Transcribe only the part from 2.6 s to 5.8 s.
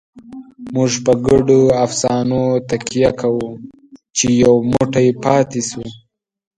تکیه کوو، چې یو موټی پاتې